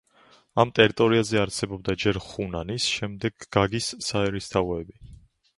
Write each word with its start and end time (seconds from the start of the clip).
ამ 0.61 0.71
ტერიტორიაზე 0.79 1.39
არსებობდა 1.41 1.95
ჯერ 2.05 2.19
ხუნანის, 2.29 2.87
შემდეგ 2.95 3.47
გაგის 3.59 3.91
საერისთავოები. 4.09 4.99